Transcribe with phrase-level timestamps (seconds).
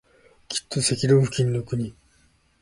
[0.47, 1.93] きっと赤道付近の国